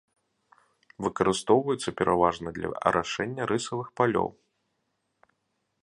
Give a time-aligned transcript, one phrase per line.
[1.07, 4.29] Выкарыстоўваецца пераважна для арашэння рысавых палёў.